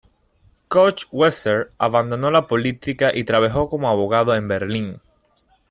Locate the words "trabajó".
3.23-3.69